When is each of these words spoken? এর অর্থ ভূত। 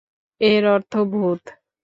এর 0.41 0.63
অর্থ 0.67 0.93
ভূত। 1.11 1.41